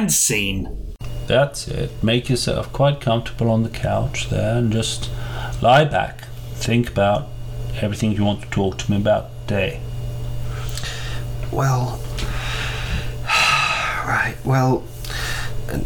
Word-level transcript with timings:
and 0.00 0.12
scene. 0.12 0.94
That's 1.26 1.68
it. 1.68 1.90
Make 2.02 2.28
yourself 2.30 2.72
quite 2.72 3.00
comfortable 3.00 3.50
on 3.50 3.62
the 3.62 3.68
couch 3.68 4.30
there 4.30 4.56
and 4.56 4.72
just 4.72 5.10
lie 5.60 5.84
back. 5.84 6.24
Think 6.54 6.90
about 6.90 7.28
everything 7.80 8.12
you 8.12 8.24
want 8.24 8.42
to 8.42 8.50
talk 8.50 8.78
to 8.78 8.90
me 8.90 8.96
about 8.96 9.28
today. 9.46 9.80
Well, 11.52 12.00
right. 13.24 14.36
Well, 14.44 14.84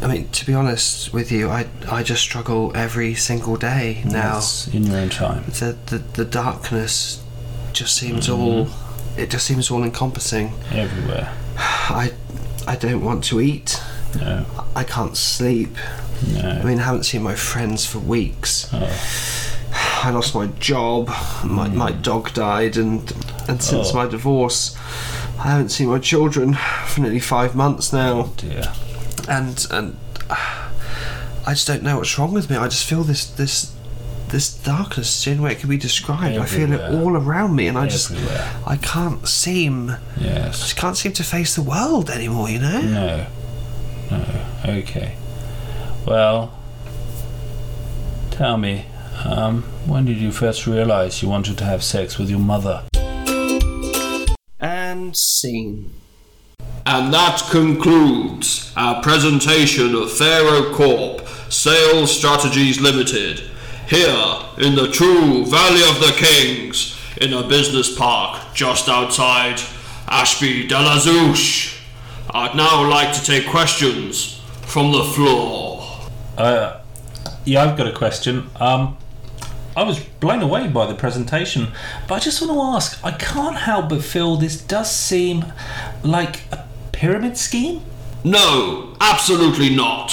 I 0.00 0.06
mean, 0.06 0.28
to 0.28 0.46
be 0.46 0.54
honest 0.54 1.12
with 1.12 1.32
you, 1.32 1.50
I 1.50 1.66
I 1.90 2.02
just 2.02 2.22
struggle 2.22 2.72
every 2.74 3.14
single 3.14 3.56
day 3.56 4.02
now. 4.04 4.34
That's 4.34 4.68
in 4.68 4.84
your 4.84 4.98
own 4.98 5.10
time. 5.10 5.44
The 5.46 5.76
the, 5.86 5.98
the 5.98 6.24
darkness 6.24 7.22
just 7.72 7.96
seems 7.96 8.28
mm-hmm. 8.28 8.40
all. 8.40 8.68
It 9.18 9.30
just 9.30 9.44
seems 9.44 9.70
all 9.70 9.82
encompassing. 9.82 10.54
Everywhere. 10.70 11.32
I 11.58 12.12
I 12.66 12.76
don't 12.76 13.04
want 13.04 13.24
to 13.24 13.40
eat. 13.40 13.80
No. 14.16 14.46
I 14.76 14.84
can't 14.84 15.16
sleep. 15.16 15.76
I 16.42 16.62
mean, 16.62 16.78
I 16.78 16.82
haven't 16.84 17.04
seen 17.04 17.22
my 17.22 17.34
friends 17.34 17.84
for 17.84 17.98
weeks. 17.98 18.68
Oh, 18.72 18.88
I 20.02 20.10
lost 20.10 20.34
my 20.34 20.46
job. 20.58 21.08
My, 21.44 21.68
hmm. 21.68 21.76
my 21.76 21.92
dog 21.92 22.32
died, 22.34 22.76
and 22.76 23.12
and 23.48 23.62
since 23.62 23.90
Oh. 23.90 23.94
my 23.94 24.06
divorce, 24.06 24.76
I 25.38 25.48
haven't 25.48 25.70
seen 25.70 25.88
my 25.88 25.98
children 25.98 26.54
for 26.86 27.00
nearly 27.00 27.20
five 27.20 27.54
months 27.54 27.92
now. 27.92 28.12
Oh, 28.20 28.32
dear. 28.36 28.72
And 29.28 29.66
and 29.70 29.96
I 31.46 31.50
just 31.52 31.66
don't 31.66 31.82
know 31.82 31.98
what's 31.98 32.18
wrong 32.18 32.32
with 32.32 32.48
me. 32.48 32.56
I 32.56 32.68
just 32.68 32.86
feel 32.86 33.02
this 33.02 33.26
this 33.26 33.72
this 34.28 34.52
darkness. 34.54 35.24
The 35.24 35.32
only 35.32 35.44
way 35.44 35.52
it 35.52 35.58
can 35.60 35.68
be 35.68 35.76
described. 35.76 36.38
I 36.38 36.46
feel 36.46 36.72
it 36.72 36.80
all 36.80 37.16
around 37.16 37.54
me, 37.54 37.66
and 37.68 37.76
I 37.76 37.86
just 37.86 38.10
Everywhere. 38.10 38.50
I 38.66 38.76
can't 38.76 39.26
seem 39.28 39.96
Yes. 40.18 40.60
just 40.60 40.76
can't 40.76 40.96
seem 40.96 41.12
to 41.12 41.22
face 41.22 41.54
the 41.54 41.62
world 41.62 42.08
anymore. 42.10 42.48
You 42.48 42.60
know. 42.60 42.80
No. 42.80 43.26
No. 44.10 44.46
Okay. 44.66 45.16
Well, 46.06 46.58
tell 48.30 48.56
me, 48.56 48.86
um, 49.24 49.62
when 49.86 50.04
did 50.04 50.18
you 50.18 50.32
first 50.32 50.66
realize 50.66 51.22
you 51.22 51.28
wanted 51.28 51.58
to 51.58 51.64
have 51.64 51.82
sex 51.82 52.18
with 52.18 52.30
your 52.30 52.40
mother? 52.40 52.84
And 54.60 55.16
scene. 55.16 55.90
And 56.86 57.14
that 57.14 57.42
concludes 57.50 58.72
our 58.76 59.02
presentation 59.02 59.94
of 59.94 60.12
Pharaoh 60.12 60.72
Corp 60.74 61.26
Sales 61.48 62.14
Strategies 62.14 62.80
Limited 62.80 63.42
here 63.88 64.38
in 64.58 64.74
the 64.74 64.88
true 64.90 65.46
Valley 65.46 65.82
of 65.88 66.00
the 66.00 66.14
Kings 66.16 66.98
in 67.18 67.32
a 67.32 67.46
business 67.46 67.96
park 67.96 68.54
just 68.54 68.88
outside 68.88 69.60
Ashby 70.08 70.66
de 70.66 70.74
la 70.74 70.98
Zouch. 70.98 71.73
I'd 72.30 72.56
now 72.56 72.88
like 72.88 73.14
to 73.14 73.22
take 73.22 73.46
questions 73.48 74.40
from 74.62 74.92
the 74.92 75.04
floor. 75.04 75.86
Uh, 76.36 76.80
yeah, 77.44 77.62
I've 77.64 77.76
got 77.76 77.86
a 77.86 77.92
question. 77.92 78.50
Um, 78.58 78.96
I 79.76 79.82
was 79.82 80.00
blown 80.00 80.42
away 80.42 80.68
by 80.68 80.86
the 80.86 80.94
presentation, 80.94 81.68
but 82.08 82.14
I 82.14 82.18
just 82.20 82.40
want 82.40 82.52
to 82.52 82.60
ask. 82.60 83.04
I 83.04 83.10
can't 83.12 83.56
help 83.56 83.88
but 83.88 84.04
feel 84.04 84.36
this 84.36 84.60
does 84.60 84.90
seem 84.90 85.44
like 86.02 86.40
a 86.52 86.64
pyramid 86.92 87.36
scheme. 87.36 87.82
No, 88.22 88.96
absolutely 89.00 89.74
not. 89.74 90.12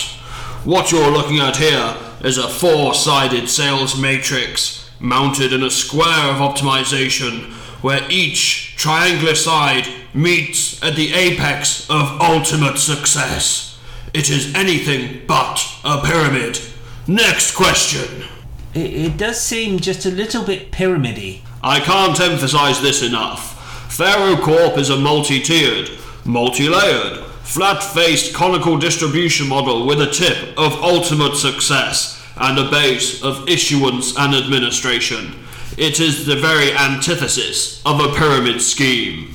What 0.63 0.91
you're 0.91 1.11
looking 1.11 1.39
at 1.39 1.57
here 1.57 1.95
is 2.23 2.37
a 2.37 2.47
four 2.47 2.93
sided 2.93 3.49
sales 3.49 3.99
matrix 3.99 4.89
mounted 4.99 5.53
in 5.53 5.63
a 5.63 5.69
square 5.69 6.31
of 6.31 6.37
optimization 6.37 7.53
where 7.81 8.09
each 8.09 8.75
triangular 8.77 9.35
side 9.35 9.87
meets 10.13 10.81
at 10.83 10.95
the 10.95 11.13
apex 11.13 11.89
of 11.89 12.21
ultimate 12.21 12.77
success. 12.77 13.79
It 14.13 14.29
is 14.29 14.53
anything 14.53 15.21
but 15.25 15.63
a 15.83 16.01
pyramid. 16.01 16.59
Next 17.07 17.55
question. 17.55 18.25
It, 18.73 18.93
it 18.93 19.17
does 19.17 19.39
seem 19.39 19.79
just 19.79 20.05
a 20.05 20.11
little 20.11 20.43
bit 20.43 20.71
pyramidy. 20.71 21.43
I 21.63 21.79
can't 21.79 22.19
emphasize 22.19 22.81
this 22.81 23.01
enough. 23.01 23.57
Pharaoh 23.91 24.37
Corp 24.37 24.77
is 24.77 24.89
a 24.89 24.97
multi 24.97 25.41
tiered, 25.41 25.89
multi 26.25 26.69
layered, 26.69 27.19
flat 27.43 27.83
faced 27.83 28.33
conical 28.33 28.77
distribution 28.77 29.47
model 29.47 29.85
with 29.85 30.01
a 30.01 30.09
tip 30.09 30.57
of 30.57 30.73
ultimate 30.81 31.35
success 31.35 32.21
and 32.37 32.57
a 32.57 32.69
base 32.69 33.21
of 33.23 33.47
issuance 33.47 34.17
and 34.17 34.33
administration. 34.33 35.35
It 35.77 36.01
is 36.01 36.25
the 36.25 36.35
very 36.35 36.73
antithesis 36.73 37.81
of 37.85 38.01
a 38.01 38.13
pyramid 38.13 38.61
scheme. 38.61 39.33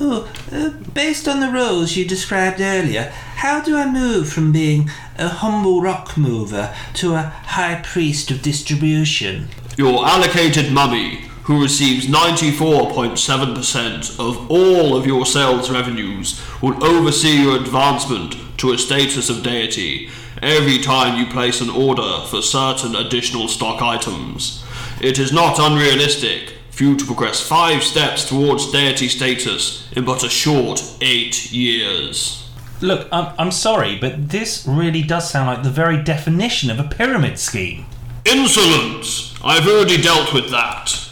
Oh, 0.00 0.28
uh, 0.50 0.70
based 0.92 1.28
on 1.28 1.38
the 1.40 1.50
roles 1.50 1.96
you 1.96 2.04
described 2.04 2.60
earlier, 2.60 3.12
how 3.36 3.60
do 3.62 3.76
I 3.76 3.88
move 3.90 4.28
from 4.28 4.50
being 4.50 4.90
a 5.16 5.28
humble 5.28 5.80
rock 5.80 6.16
mover 6.16 6.74
to 6.94 7.14
a 7.14 7.22
high 7.22 7.80
priest 7.82 8.32
of 8.32 8.42
distribution? 8.42 9.48
Your 9.78 10.04
allocated 10.04 10.72
mummy, 10.72 11.28
who 11.44 11.62
receives 11.62 12.08
94.7% 12.08 14.18
of 14.18 14.50
all 14.50 14.96
of 14.96 15.06
your 15.06 15.24
sales 15.24 15.70
revenues, 15.70 16.40
will 16.60 16.82
oversee 16.84 17.42
your 17.42 17.54
advancement 17.56 18.34
to 18.58 18.72
a 18.72 18.78
status 18.78 19.30
of 19.30 19.44
deity 19.44 20.10
every 20.42 20.78
time 20.78 21.16
you 21.18 21.26
place 21.32 21.60
an 21.60 21.70
order 21.70 22.24
for 22.26 22.42
certain 22.42 22.96
additional 22.96 23.46
stock 23.48 23.80
items. 23.80 24.64
It 25.00 25.18
is 25.18 25.32
not 25.32 25.58
unrealistic 25.58 26.54
for 26.70 26.84
you 26.84 26.96
to 26.96 27.04
progress 27.04 27.40
five 27.40 27.82
steps 27.82 28.26
towards 28.26 28.72
deity 28.72 29.08
status 29.08 29.90
in 29.92 30.04
but 30.04 30.24
a 30.24 30.28
short 30.28 30.82
eight 31.00 31.52
years. 31.52 32.48
Look, 32.80 33.08
I'm, 33.12 33.34
I'm 33.38 33.50
sorry, 33.50 33.98
but 33.98 34.30
this 34.30 34.66
really 34.66 35.02
does 35.02 35.30
sound 35.30 35.48
like 35.48 35.62
the 35.62 35.70
very 35.70 36.02
definition 36.02 36.70
of 36.70 36.78
a 36.78 36.84
pyramid 36.84 37.38
scheme. 37.38 37.86
Insolence! 38.24 39.34
I've 39.42 39.66
already 39.66 40.00
dealt 40.00 40.34
with 40.34 40.50
that. 40.50 41.08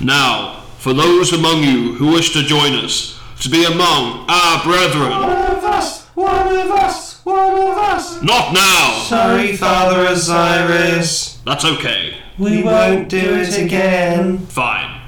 Now, 0.00 0.60
for 0.78 0.92
those 0.92 1.32
among 1.32 1.62
you 1.62 1.94
who 1.94 2.12
wish 2.12 2.32
to 2.34 2.42
join 2.42 2.72
us, 2.74 3.18
to 3.40 3.48
be 3.48 3.64
among 3.64 4.26
our 4.28 4.62
brethren. 4.64 5.10
One 5.10 5.30
of 5.30 5.64
us. 5.64 6.06
One 6.14 6.56
of 6.56 6.70
us. 6.70 7.24
One 7.24 7.58
of 7.58 7.78
us. 7.78 8.22
Not 8.22 8.52
now! 8.52 9.04
Sorry, 9.08 9.56
Father 9.56 10.06
Osiris. 10.06 11.38
That's 11.44 11.64
okay. 11.64 12.16
We 12.38 12.62
won't 12.62 13.08
do 13.08 13.34
it 13.34 13.58
again. 13.58 14.38
Fine. 14.46 15.00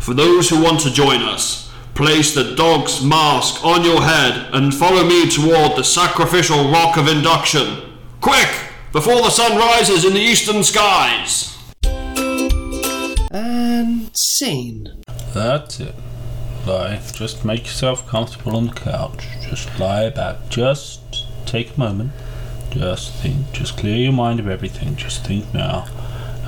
For 0.00 0.14
those 0.14 0.48
who 0.48 0.60
want 0.60 0.80
to 0.80 0.90
join 0.90 1.22
us, 1.22 1.70
place 1.94 2.34
the 2.34 2.56
dog's 2.56 3.04
mask 3.04 3.64
on 3.64 3.84
your 3.84 4.02
head 4.02 4.52
and 4.52 4.74
follow 4.74 5.04
me 5.04 5.30
toward 5.30 5.76
the 5.76 5.84
sacrificial 5.84 6.72
rock 6.72 6.96
of 6.96 7.06
induction. 7.06 7.94
Quick! 8.20 8.48
Before 8.92 9.16
the 9.16 9.30
sun 9.30 9.56
rises 9.56 10.04
in 10.04 10.14
the 10.14 10.20
eastern 10.20 10.64
skies! 10.64 11.56
And 13.30 14.10
scene. 14.16 15.04
That's 15.32 15.78
it. 15.78 15.94
Lie. 16.66 17.00
Just 17.12 17.44
make 17.44 17.66
yourself 17.66 18.08
comfortable 18.08 18.56
on 18.56 18.66
the 18.66 18.72
couch. 18.72 19.24
Just 19.48 19.78
lie 19.78 20.10
back. 20.10 20.48
Just 20.48 21.00
take 21.46 21.76
a 21.76 21.78
moment. 21.78 22.10
Just 22.70 23.12
think. 23.14 23.52
Just 23.52 23.76
clear 23.76 23.96
your 23.96 24.12
mind 24.12 24.40
of 24.40 24.48
everything. 24.48 24.96
Just 24.96 25.24
think 25.24 25.54
now. 25.54 25.86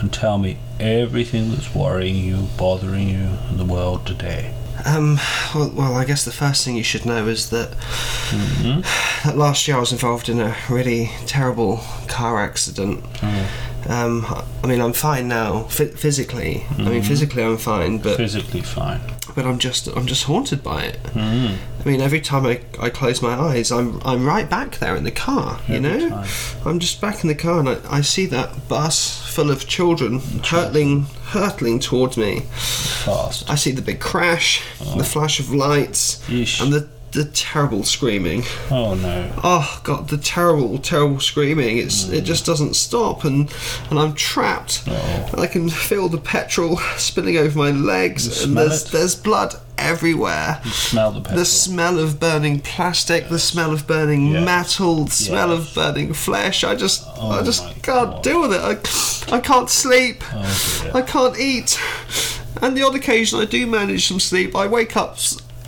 And 0.02 0.12
tell 0.12 0.36
me 0.36 0.58
everything 0.80 1.50
that's 1.52 1.72
worrying 1.74 2.16
you, 2.16 2.48
bothering 2.58 3.08
you 3.08 3.38
in 3.50 3.56
the 3.56 3.64
world 3.64 4.04
today. 4.04 4.52
Um, 4.84 5.20
well, 5.54 5.70
well, 5.74 5.94
I 5.94 6.04
guess 6.04 6.24
the 6.24 6.32
first 6.32 6.64
thing 6.64 6.74
you 6.76 6.82
should 6.82 7.06
know 7.06 7.28
is 7.28 7.50
that 7.50 7.70
Mm-hmm. 8.32 8.80
that 9.28 9.36
last 9.36 9.68
year 9.68 9.76
I 9.76 9.80
was 9.80 9.92
involved 9.92 10.28
in 10.28 10.40
a 10.40 10.56
really 10.70 11.10
terrible 11.26 11.80
car 12.08 12.40
accident. 12.42 13.04
Oh. 13.22 13.50
Um, 13.88 14.24
I 14.64 14.66
mean, 14.66 14.80
I'm 14.80 14.92
fine 14.94 15.28
now, 15.28 15.64
Phy- 15.64 15.86
physically. 15.94 16.64
I 16.78 16.82
mean, 16.88 17.02
physically 17.02 17.44
I'm 17.44 17.58
fine, 17.58 17.98
but 17.98 18.16
Physically 18.16 18.62
fine. 18.62 19.00
But 19.34 19.46
I'm 19.46 19.58
just 19.58 19.88
I'm 19.88 20.06
just 20.06 20.24
haunted 20.24 20.62
by 20.62 20.84
it. 20.84 21.02
Mm. 21.14 21.56
I 21.80 21.88
mean, 21.88 22.00
every 22.00 22.20
time 22.20 22.46
I, 22.46 22.60
I 22.80 22.90
close 22.90 23.22
my 23.22 23.34
eyes, 23.34 23.72
I'm 23.72 24.00
I'm 24.04 24.24
right 24.26 24.48
back 24.48 24.78
there 24.78 24.96
in 24.96 25.04
the 25.04 25.10
car. 25.10 25.60
You 25.68 25.80
know, 25.80 26.08
time. 26.08 26.28
I'm 26.64 26.78
just 26.78 27.00
back 27.00 27.22
in 27.22 27.28
the 27.28 27.34
car, 27.34 27.60
and 27.60 27.68
I, 27.68 27.78
I 27.88 28.00
see 28.00 28.26
that 28.26 28.68
bus 28.68 29.22
full 29.26 29.50
of 29.50 29.66
children 29.66 30.20
hurtling 30.44 31.06
hurtling 31.32 31.80
towards 31.80 32.16
me. 32.16 32.40
Fast. 32.50 33.48
I 33.50 33.54
see 33.54 33.72
the 33.72 33.82
big 33.82 34.00
crash, 34.00 34.62
the 34.96 35.04
flash 35.04 35.40
of 35.40 35.52
lights, 35.52 36.22
Yeesh. 36.28 36.62
and 36.62 36.72
the 36.72 36.88
the 37.12 37.24
terrible 37.26 37.84
screaming. 37.84 38.42
Oh 38.70 38.94
no. 38.94 39.30
Oh 39.44 39.80
god, 39.84 40.08
the 40.08 40.16
terrible, 40.16 40.78
terrible 40.78 41.20
screaming. 41.20 41.78
It's 41.78 42.08
it 42.08 42.24
mm. 42.24 42.26
just 42.26 42.46
doesn't 42.46 42.74
stop, 42.74 43.24
and 43.24 43.52
and 43.90 43.98
I'm 43.98 44.14
trapped. 44.14 44.84
Oh. 44.88 45.30
I 45.38 45.46
can 45.46 45.68
feel 45.68 46.08
the 46.08 46.18
petrol 46.18 46.78
spilling 46.96 47.36
over 47.36 47.56
my 47.56 47.70
legs, 47.70 48.42
and 48.42 48.56
there's 48.56 48.86
it? 48.86 48.92
there's 48.92 49.14
blood 49.14 49.54
everywhere. 49.76 50.60
Smell 50.64 51.12
the 51.12 51.20
petrol. 51.20 51.38
The 51.38 51.44
smell 51.44 51.98
of 51.98 52.18
burning 52.18 52.60
plastic, 52.60 53.28
the 53.28 53.38
smell 53.38 53.72
of 53.72 53.86
burning 53.86 54.28
Yes. 54.32 54.44
metal, 54.44 55.04
the 55.04 55.10
smell 55.10 55.50
Yes. 55.50 55.68
of 55.68 55.74
burning 55.74 56.14
flesh. 56.14 56.64
I 56.64 56.74
just, 56.74 57.04
oh 57.16 57.30
I 57.30 57.40
Oh 57.40 57.44
just 57.44 57.62
can't 57.82 57.82
God. 57.82 58.22
deal 58.22 58.40
with 58.42 58.52
it. 58.54 58.60
I, 58.60 59.36
I 59.36 59.40
can't 59.40 59.68
sleep. 59.68 60.22
Oh. 60.32 60.90
I 60.94 61.02
can't 61.02 61.38
eat. 61.38 61.78
And 62.60 62.76
the 62.76 62.82
odd 62.82 62.94
occasion 62.94 63.40
I 63.40 63.44
do 63.44 63.66
manage 63.66 64.06
some 64.06 64.20
sleep. 64.20 64.54
I 64.54 64.68
wake 64.68 64.96
up 64.96 65.16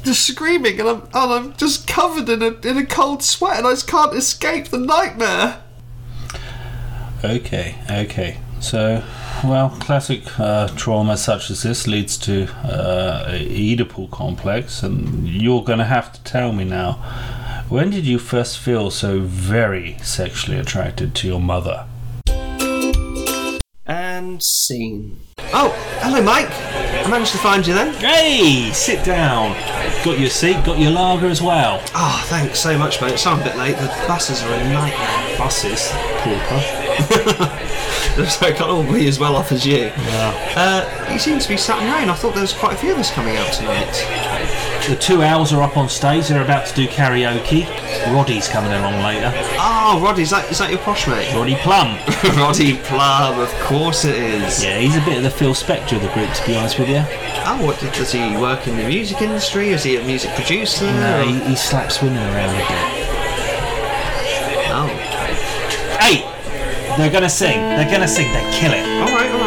just 0.05 0.27
screaming, 0.27 0.79
and 0.81 0.89
I'm 0.89 1.03
and 1.13 1.33
I'm 1.33 1.57
just 1.57 1.89
covered 1.89 2.29
in 2.29 2.43
a 2.43 2.53
in 2.67 2.77
a 2.79 2.87
cold 2.87 3.23
sweat, 3.23 3.59
and 3.59 3.67
I 3.67 3.71
just 3.71 3.89
can't 3.89 4.15
escape 4.15 4.69
the 4.69 4.79
nightmare. 4.79 5.63
Okay, 7.25 7.77
okay. 7.91 8.39
So, 8.61 9.05
well, 9.43 9.71
classic 9.81 10.23
uh, 10.39 10.69
trauma 10.69 11.17
such 11.17 11.51
as 11.51 11.63
this 11.63 11.87
leads 11.87 12.17
to 12.19 12.47
uh, 12.65 13.25
a 13.29 13.47
Oedipal 13.47 14.11
complex, 14.11 14.83
and 14.83 15.29
you're 15.29 15.63
going 15.63 15.81
to 15.81 15.85
have 15.85 16.13
to 16.13 16.23
tell 16.25 16.53
me 16.53 16.65
now. 16.65 16.93
When 17.69 17.91
did 17.91 18.07
you 18.07 18.19
first 18.19 18.59
feel 18.59 18.91
so 18.91 19.21
very 19.21 19.97
sexually 20.03 20.59
attracted 20.59 21.15
to 21.17 21.27
your 21.27 21.41
mother? 21.41 21.87
And 23.87 24.43
scene. 24.43 25.19
Oh, 25.53 25.71
hello, 26.01 26.23
Mike. 26.23 26.51
I 26.51 27.07
managed 27.11 27.33
to 27.33 27.39
find 27.39 27.67
you 27.67 27.75
then. 27.75 27.93
Hey, 27.95 28.71
sit 28.73 29.05
down. 29.05 29.53
Got 30.05 30.21
your 30.21 30.29
seat, 30.29 30.63
got 30.67 30.79
your 30.79 30.91
lager 30.91 31.29
as 31.29 31.41
well. 31.41 31.83
Oh, 31.95 32.23
thanks 32.27 32.61
so 32.61 32.77
much, 32.77 33.01
mate. 33.01 33.19
Sorry 33.19 33.37
I'm 33.37 33.41
a 33.41 33.45
bit 33.45 33.57
late. 33.57 33.77
The 33.79 33.87
buses 34.07 34.43
are 34.43 34.53
a 34.53 34.65
nightmare. 34.65 35.39
Buses, 35.39 35.89
pauper. 36.19 36.61
so 38.29 38.47
I 38.47 38.53
can't 38.53 38.69
all 38.69 38.83
be 38.83 39.09
as 39.09 39.19
well 39.19 39.35
off 39.35 39.51
as 39.51 39.65
you. 39.65 39.85
Yeah. 39.87 40.53
Uh, 40.55 41.11
you 41.11 41.19
seem 41.19 41.39
to 41.39 41.49
be 41.49 41.57
sat 41.57 41.83
in 41.83 41.91
rain. 41.91 42.11
I 42.11 42.15
thought 42.15 42.35
there 42.35 42.43
was 42.43 42.53
quite 42.53 42.75
a 42.75 42.77
few 42.77 42.93
of 42.93 42.99
us 42.99 43.11
coming 43.11 43.39
out 43.39 43.51
tonight. 43.55 44.64
The 44.89 44.97
two 44.97 45.23
owls 45.23 45.51
are 45.55 45.63
up 45.63 45.79
on 45.79 45.89
stage. 45.89 46.29
They're 46.29 46.43
about 46.43 46.67
to 46.67 46.75
do 46.75 46.87
karaoke. 46.87 47.65
Roddy's 48.13 48.49
coming 48.49 48.71
along 48.71 49.03
later. 49.03 49.33
Oh, 49.59 49.99
Roddy, 50.03 50.23
is 50.23 50.31
that, 50.31 50.51
is 50.51 50.59
that 50.59 50.71
your 50.71 50.79
posh 50.81 51.07
mate? 51.07 51.35
Roddy 51.35 51.55
Plum. 51.57 51.97
Roddy 52.37 52.77
Plum, 52.77 53.41
of 53.41 53.49
course 53.61 54.05
it 54.05 54.15
is. 54.15 54.63
Yeah, 54.63 54.79
he's 54.79 54.95
a 54.95 55.01
bit 55.01 55.17
of 55.17 55.23
the 55.23 55.31
Phil 55.31 55.55
Spector 55.55 55.97
of 55.97 56.03
the 56.03 56.13
group, 56.13 56.31
to 56.35 56.47
be 56.47 56.55
honest 56.55 56.79
with 56.79 56.91
you. 56.91 57.03
Oh, 57.47 57.65
what, 57.65 57.81
does 57.81 58.13
he 58.13 58.37
work 58.37 58.69
in 58.69 58.77
the 58.77 58.87
music 58.87 59.23
industry? 59.23 59.71
Is 59.71 59.85
he 59.85 59.97
a 59.97 60.05
music 60.05 60.35
producer? 60.35 60.85
No, 60.85 61.25
he, 61.25 61.41
he 61.49 61.57
slaps 61.57 62.03
women 62.03 62.23
around 62.35 62.55
a 62.55 62.59
bit. 62.59 63.05
Oh. 64.69 64.87
Hey! 65.99 66.31
They're 66.99 67.11
gonna 67.11 67.31
sing. 67.31 67.59
They're 67.59 67.91
gonna 67.91 68.07
sing. 68.07 68.31
They 68.33 68.43
kill 68.53 68.73
it. 68.73 68.85
Alright, 69.01 69.33
alright. 69.33 69.33
Oh, 69.33 69.44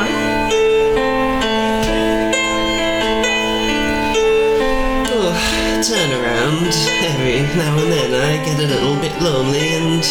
turn 5.88 6.12
around. 6.12 6.68
Every 7.00 7.40
now 7.56 7.78
and 7.80 7.90
then 7.90 8.12
I 8.12 8.44
get 8.44 8.60
a 8.60 8.68
little 8.68 9.00
bit 9.00 9.16
lonely 9.22 9.70
and 9.80 10.04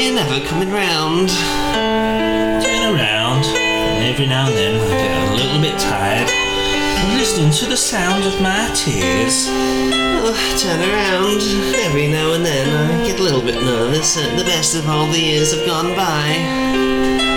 you're 0.00 0.14
never 0.14 0.40
coming 0.46 0.70
round. 0.70 1.28
Turn 2.64 2.96
around, 2.96 3.44
and 3.44 4.04
every 4.08 4.26
now 4.26 4.46
and 4.46 4.56
then 4.56 4.80
I 4.80 4.88
get 4.88 5.28
a 5.28 5.34
little 5.36 5.60
bit 5.60 5.78
tired 5.78 6.30
of 6.30 7.18
listening 7.20 7.50
to 7.60 7.66
the 7.66 7.76
sound 7.76 8.24
of 8.24 8.40
my 8.40 8.72
tears. 8.74 9.48
Oh, 10.24 10.32
turn 10.56 10.80
around. 10.80 11.42
Every 11.84 12.08
now 12.08 12.32
and 12.32 12.42
then 12.42 12.66
I 12.90 13.06
get 13.06 13.20
a 13.20 13.22
little 13.22 13.42
bit 13.42 13.60
nervous 13.62 14.16
at 14.16 14.34
the 14.38 14.44
best 14.44 14.76
of 14.76 14.88
all 14.88 15.06
the 15.08 15.20
years 15.20 15.52
have 15.54 15.66
gone 15.66 15.94
by. 15.94 17.27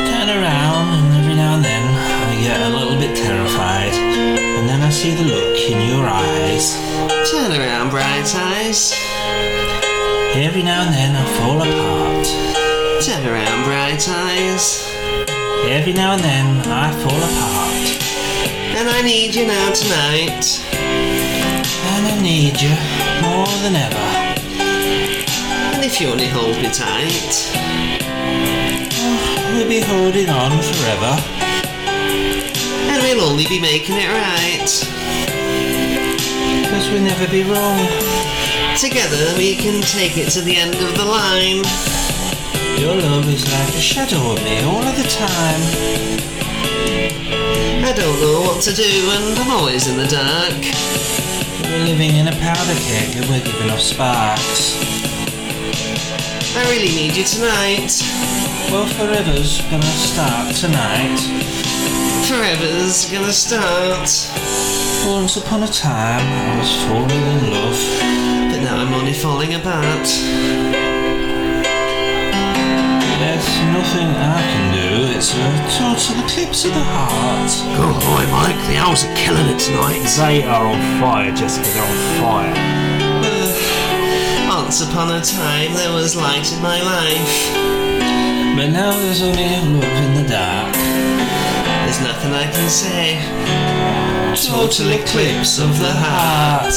Eyes. 8.29 8.93
Every 10.35 10.61
now 10.61 10.85
and 10.85 10.93
then 10.93 11.15
I 11.15 11.25
fall 11.37 11.57
apart. 11.57 12.25
Turn 13.03 13.25
around, 13.25 13.63
bright 13.65 14.07
eyes. 14.07 14.85
Every 15.65 15.93
now 15.93 16.13
and 16.13 16.21
then 16.21 16.61
I 16.69 16.91
fall 17.01 17.17
apart. 17.17 17.81
And 18.77 18.87
I 18.89 19.01
need 19.01 19.33
you 19.33 19.47
now 19.47 19.71
tonight. 19.73 20.61
And 20.71 22.07
I 22.13 22.21
need 22.21 22.61
you 22.61 22.69
more 23.25 23.49
than 23.65 23.75
ever. 23.75 24.07
And 25.73 25.83
if 25.83 25.99
you 25.99 26.07
only 26.09 26.27
hold 26.27 26.55
me 26.57 26.69
tight, 26.69 27.49
oh, 29.01 29.53
We'll 29.53 29.67
be 29.67 29.81
holding 29.81 30.29
on 30.29 30.51
forever. 30.61 31.13
and 32.91 33.01
we'll 33.03 33.21
only 33.29 33.47
be 33.47 33.59
making 33.59 33.95
it 33.97 34.09
right. 34.09 34.69
Cause 36.71 36.89
we'll 36.89 37.01
never 37.01 37.27
be 37.27 37.43
wrong. 37.43 38.10
Together 38.77 39.37
we 39.37 39.55
can 39.55 39.81
take 39.81 40.17
it 40.17 40.31
to 40.31 40.41
the 40.41 40.55
end 40.55 40.75
of 40.75 40.97
the 40.97 41.05
line. 41.05 41.61
Your 42.79 42.95
love 42.95 43.27
is 43.27 43.43
like 43.51 43.75
a 43.75 43.81
shadow 43.81 44.31
of 44.31 44.43
me 44.43 44.63
all 44.63 44.81
of 44.81 44.95
the 44.95 45.03
time. 45.03 45.61
I 47.83 47.93
don't 47.93 48.19
know 48.21 48.41
what 48.41 48.61
to 48.63 48.73
do 48.73 48.83
and 48.83 49.37
I'm 49.37 49.51
always 49.51 49.87
in 49.87 49.97
the 49.97 50.07
dark. 50.07 50.55
We're 51.69 51.85
living 51.85 52.15
in 52.15 52.27
a 52.27 52.31
powder 52.31 52.79
keg 52.79 53.15
and 53.17 53.29
we're 53.29 53.43
giving 53.43 53.69
off 53.69 53.81
sparks. 53.81 54.79
I 56.55 56.63
really 56.71 56.95
need 56.95 57.15
you 57.15 57.23
tonight. 57.23 57.91
Well, 58.71 58.87
forever's 58.87 59.61
gonna 59.69 59.83
start 59.83 60.55
tonight. 60.55 61.19
Forever's 62.27 63.11
gonna 63.11 63.33
start. 63.33 64.09
Once 65.05 65.37
upon 65.37 65.63
a 65.63 65.67
time, 65.67 66.25
I 66.25 66.57
was 66.57 66.83
falling 66.85 67.21
in 67.21 67.51
love. 67.51 68.40
I'm 68.79 68.93
only 68.93 69.13
falling 69.13 69.53
apart. 69.53 70.07
There's 73.21 73.49
nothing 73.75 74.09
I 74.09 74.41
can 74.41 74.65
do. 74.73 75.17
It's 75.17 75.33
a 75.33 75.37
total 75.77 76.23
eclipse 76.25 76.65
of 76.65 76.73
the 76.73 76.83
heart. 76.83 77.51
Oh 77.77 77.93
boy, 78.07 78.25
Mike, 78.31 78.59
the 78.67 78.77
owls 78.77 79.03
are 79.05 79.15
killing 79.15 79.47
it 79.47 79.59
tonight. 79.59 80.01
They 80.17 80.43
are 80.43 80.65
on 80.65 80.81
fire, 80.99 81.31
Jessica. 81.31 81.67
They're 81.69 81.83
on 81.83 81.97
fire. 82.19 82.55
Once 84.47 84.81
upon 84.81 85.11
a 85.11 85.21
time 85.21 85.73
there 85.73 85.93
was 85.93 86.15
light 86.15 86.51
in 86.51 86.61
my 86.61 86.81
life. 86.81 87.51
But 88.55 88.69
now 88.71 88.91
there's 88.91 89.21
only 89.21 89.43
a 89.43 89.61
love 89.61 89.83
in 89.83 90.13
the 90.15 90.29
dark. 90.29 90.73
There's 91.83 92.01
nothing 92.01 92.31
I 92.31 92.47
can 92.49 92.69
say. 92.69 93.19
Total 94.47 94.91
eclipse 94.91 95.59
of 95.59 95.77
the 95.77 95.91
heart. 95.91 96.73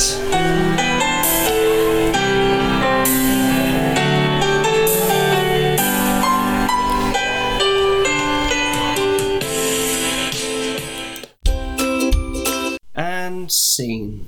Scene. 13.75 14.27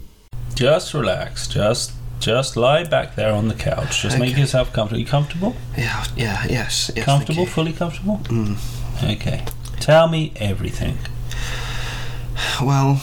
Just 0.54 0.94
relax. 0.94 1.46
Just 1.46 1.92
just 2.18 2.56
lie 2.56 2.84
back 2.84 3.14
there 3.14 3.32
on 3.32 3.48
the 3.48 3.54
couch. 3.54 4.02
Just 4.02 4.18
make 4.18 4.36
yourself 4.36 4.72
comfortable. 4.72 5.00
You 5.00 5.06
comfortable? 5.06 5.54
Yeah, 5.76 6.04
yeah, 6.16 6.46
yes, 6.48 6.90
yes. 6.96 7.04
comfortable? 7.04 7.46
Fully 7.46 7.72
comfortable? 7.72 8.18
Mm. 8.24 8.56
Okay. 9.16 9.44
Tell 9.80 10.08
me 10.08 10.32
everything. 10.36 10.98
Well, 12.60 13.02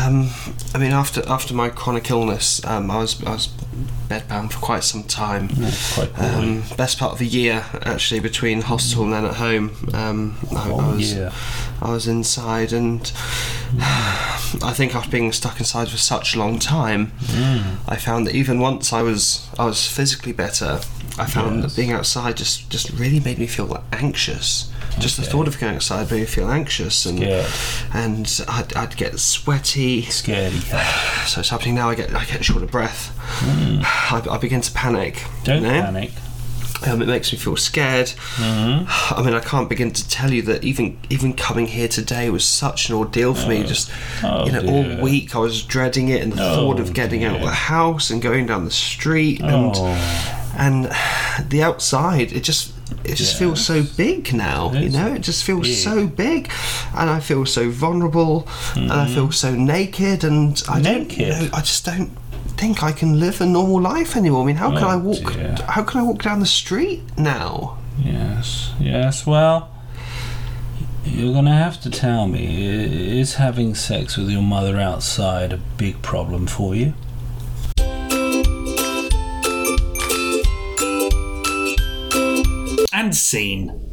um, 0.00 0.30
I 0.74 0.78
mean, 0.78 0.92
after 0.92 1.22
after 1.28 1.54
my 1.54 1.68
chronic 1.68 2.10
illness, 2.10 2.64
um, 2.64 2.90
I 2.90 2.98
was 2.98 3.22
I 3.24 3.32
was 3.32 3.48
bedbound 4.08 4.52
for 4.52 4.58
quite 4.58 4.82
some 4.82 5.04
time. 5.04 5.48
Quite. 5.94 6.18
Um, 6.18 6.64
best 6.76 6.98
part 6.98 7.12
of 7.12 7.20
a 7.20 7.24
year 7.24 7.64
actually 7.82 8.20
between 8.20 8.62
hospital 8.62 9.04
and 9.04 9.12
then 9.12 9.24
at 9.24 9.34
home. 9.34 9.76
Um, 9.94 10.36
I, 10.54 10.70
I 10.70 10.96
was. 10.96 11.16
I 11.80 11.90
was 11.90 12.08
inside, 12.08 12.72
and 12.72 13.00
I 14.62 14.72
think 14.72 14.94
after 14.94 15.10
being 15.10 15.32
stuck 15.32 15.58
inside 15.58 15.88
for 15.88 15.96
such 15.98 16.34
a 16.34 16.38
long 16.38 16.58
time, 16.58 17.12
Mm. 17.26 17.76
I 17.88 17.96
found 17.96 18.26
that 18.26 18.34
even 18.34 18.60
once 18.60 18.92
I 18.92 19.02
was 19.02 19.46
I 19.58 19.64
was 19.64 19.86
physically 19.86 20.32
better, 20.32 20.80
I 21.18 21.26
found 21.26 21.62
Yes. 21.62 21.74
that 21.74 21.80
being 21.80 21.92
outside 21.92 22.36
just 22.36 22.68
just 22.70 22.90
really 22.90 23.20
made 23.20 23.38
me 23.38 23.46
feel 23.46 23.82
anxious. 23.92 24.68
Just 24.98 25.16
the 25.16 25.24
thought 25.24 25.48
of 25.48 25.58
going 25.58 25.74
outside 25.74 26.08
made 26.10 26.20
me 26.20 26.26
feel 26.26 26.48
anxious, 26.48 27.04
and 27.06 27.18
Scared. 27.18 27.46
and 27.92 28.44
I'd, 28.48 28.74
I'd 28.76 28.96
get 28.96 29.18
sweaty. 29.18 30.02
Scaredy. 30.04 30.62
So 31.26 31.40
it's 31.40 31.48
happening 31.50 31.74
now. 31.74 31.88
I 31.90 31.94
get 31.96 32.14
I 32.14 32.24
get 32.24 32.44
short 32.44 32.62
of 32.62 32.70
breath. 32.70 33.10
I, 33.42 34.22
I 34.30 34.38
begin 34.38 34.60
to 34.60 34.72
panic. 34.72 35.14
Mm. 35.16 35.44
Don't 35.44 35.62
you 35.62 35.68
know? 35.68 35.82
panic. 35.82 36.12
Um, 36.86 37.00
it 37.02 37.06
makes 37.08 37.32
me 37.32 37.38
feel 37.38 37.56
scared. 37.56 38.10
hmm 38.36 38.84
I 39.14 39.22
mean, 39.24 39.34
I 39.34 39.40
can't 39.40 39.68
begin 39.68 39.90
to 39.92 40.08
tell 40.08 40.32
you 40.32 40.42
that 40.42 40.64
even 40.64 40.98
even 41.10 41.32
coming 41.34 41.66
here 41.66 41.88
today 41.88 42.30
was 42.30 42.44
such 42.44 42.88
an 42.88 42.94
ordeal 42.96 43.34
for 43.34 43.48
me. 43.48 43.62
Just 43.64 43.90
Oh, 44.22 44.44
you 44.46 44.52
know, 44.52 44.60
dear. 44.62 44.70
all 44.98 45.02
week 45.02 45.34
I 45.34 45.38
was 45.38 45.62
dreading 45.62 46.08
it, 46.08 46.22
and 46.22 46.32
the 46.32 46.42
Oh, 46.42 46.54
thought 46.56 46.80
of 46.80 46.92
getting 46.92 47.24
out 47.24 47.36
of 47.36 47.42
the 47.42 47.50
house 47.50 48.10
and 48.10 48.20
going 48.22 48.46
down 48.46 48.64
the 48.64 48.70
street, 48.70 49.40
and 49.40 49.72
Oh, 49.74 50.50
and 50.56 50.84
the 51.50 51.62
outside, 51.62 52.32
it 52.32 52.44
just 52.44 52.72
it 53.02 53.14
just 53.16 53.38
feels 53.38 53.64
so 53.64 53.82
big 53.96 54.32
now. 54.34 54.72
You 54.72 54.88
know, 54.90 55.14
it 55.14 55.20
just 55.22 55.42
feels 55.44 55.66
big. 55.66 55.76
so 55.76 56.06
big, 56.06 56.50
and 56.94 57.08
I 57.10 57.20
feel 57.20 57.44
so 57.46 57.70
vulnerable, 57.70 58.46
and 58.76 58.92
I 58.92 59.06
feel 59.06 59.32
so 59.32 59.54
naked, 59.54 60.22
and 60.24 60.62
I 60.68 60.80
don't, 60.80 61.10
you 61.16 61.24
Mm-hmm. 61.26 61.30
Naked? 61.40 61.52
know, 61.52 61.58
I 61.58 61.60
just 61.60 61.84
don't 61.84 62.10
think 62.56 62.82
I 62.82 62.92
can 62.92 63.18
live 63.20 63.40
a 63.40 63.46
normal 63.46 63.80
life 63.80 64.16
anymore. 64.16 64.42
I 64.42 64.46
mean, 64.46 64.56
how 64.56 64.70
can 64.70 64.84
I 64.84 64.96
walk? 64.96 65.32
Dear. 65.32 65.56
How 65.68 65.82
can 65.82 66.00
I 66.00 66.04
walk 66.04 66.22
down 66.22 66.40
the 66.40 66.46
street 66.46 67.02
now? 67.16 67.78
Yes, 67.98 68.72
yes. 68.80 69.26
Well, 69.26 69.70
you're 71.04 71.32
going 71.32 71.44
to 71.44 71.52
have 71.52 71.80
to 71.82 71.90
tell 71.90 72.26
me. 72.26 73.20
Is 73.20 73.34
having 73.34 73.74
sex 73.74 74.16
with 74.16 74.30
your 74.30 74.42
mother 74.42 74.78
outside 74.80 75.52
a 75.52 75.58
big 75.76 76.02
problem 76.02 76.46
for 76.46 76.74
you? 76.74 76.94
And 82.92 83.14
scene. 83.14 83.84